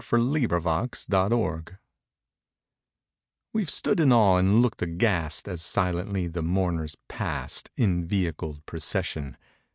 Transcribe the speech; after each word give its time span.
THE 0.01 0.17
BLISSFUL 0.17 1.29
GRAVE 1.37 1.67
We've 3.53 3.69
stood 3.69 3.99
in 3.99 4.11
awe 4.11 4.37
and 4.37 4.59
looked 4.59 4.81
aghast 4.81 5.47
As 5.47 5.61
silently 5.61 6.25
the 6.25 6.41
mourners 6.41 6.95
passed 7.07 7.69
In 7.77 8.07
vehicled 8.07 8.65
procession. 8.65 9.37